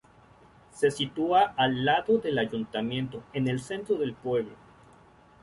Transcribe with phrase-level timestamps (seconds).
[0.73, 4.55] Se sitúa al lado del ayuntamiento, en el centro del pueblo.